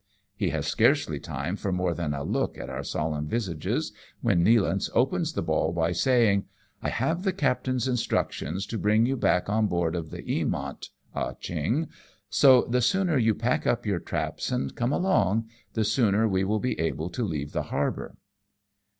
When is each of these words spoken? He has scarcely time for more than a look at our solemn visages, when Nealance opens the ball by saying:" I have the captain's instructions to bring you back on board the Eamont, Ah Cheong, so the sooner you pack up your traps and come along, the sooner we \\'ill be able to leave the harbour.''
He 0.35 0.49
has 0.49 0.65
scarcely 0.65 1.19
time 1.19 1.55
for 1.55 1.71
more 1.71 1.93
than 1.93 2.11
a 2.15 2.23
look 2.23 2.57
at 2.57 2.71
our 2.71 2.83
solemn 2.83 3.27
visages, 3.27 3.93
when 4.21 4.43
Nealance 4.43 4.89
opens 4.95 5.33
the 5.33 5.43
ball 5.43 5.71
by 5.71 5.91
saying:" 5.91 6.45
I 6.81 6.89
have 6.89 7.21
the 7.21 7.31
captain's 7.31 7.87
instructions 7.87 8.65
to 8.65 8.79
bring 8.79 9.05
you 9.05 9.15
back 9.15 9.47
on 9.47 9.67
board 9.67 9.93
the 9.93 10.23
Eamont, 10.23 10.89
Ah 11.13 11.33
Cheong, 11.33 11.87
so 12.31 12.63
the 12.63 12.81
sooner 12.81 13.19
you 13.19 13.35
pack 13.35 13.67
up 13.67 13.85
your 13.85 13.99
traps 13.99 14.51
and 14.51 14.75
come 14.75 14.91
along, 14.91 15.47
the 15.73 15.83
sooner 15.83 16.27
we 16.27 16.41
\\'ill 16.41 16.57
be 16.57 16.79
able 16.79 17.11
to 17.11 17.23
leave 17.23 17.51
the 17.51 17.61
harbour.'' 17.69 18.17